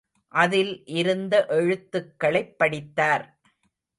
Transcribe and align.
அதில் 0.27 0.85
இருந்த 0.85 1.45
எழுத்துகளைப் 1.49 2.57
படித்தார். 2.57 3.25